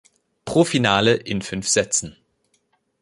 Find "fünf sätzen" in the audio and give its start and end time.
1.43-2.15